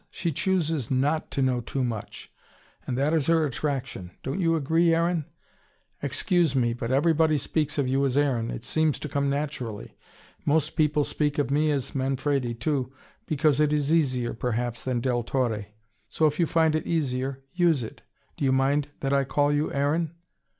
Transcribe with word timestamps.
She 0.09 0.31
chooses 0.31 0.89
NOT 0.89 1.29
to 1.29 1.43
know 1.43 1.61
too 1.61 1.83
much. 1.83 2.31
And 2.87 2.97
that 2.97 3.13
is 3.13 3.27
her 3.27 3.45
attraction. 3.45 4.09
Don't 4.23 4.39
you 4.39 4.55
agree, 4.55 4.95
Aaron? 4.95 5.25
Excuse 6.01 6.55
me, 6.55 6.73
but 6.73 6.89
everybody 6.89 7.37
speaks 7.37 7.77
of 7.77 7.87
you 7.87 8.03
as 8.07 8.17
Aaron. 8.17 8.49
It 8.49 8.63
seems 8.63 8.97
to 8.97 9.07
come 9.07 9.29
naturally. 9.29 9.95
Most 10.43 10.71
people 10.71 11.03
speak 11.03 11.37
of 11.37 11.51
me 11.51 11.69
as 11.69 11.93
Manfredi, 11.93 12.55
too, 12.55 12.91
because 13.27 13.59
it 13.59 13.71
is 13.71 13.93
easier, 13.93 14.33
perhaps, 14.33 14.83
than 14.83 15.01
Del 15.01 15.21
Torre. 15.21 15.67
So 16.09 16.25
if 16.25 16.39
you 16.39 16.47
find 16.47 16.73
it 16.73 16.87
easier, 16.87 17.43
use 17.53 17.83
it. 17.83 18.01
Do 18.37 18.43
you 18.43 18.51
mind 18.51 18.87
that 19.01 19.13
I 19.13 19.23
call 19.23 19.53
you 19.53 19.71
Aaron?" 19.71 20.15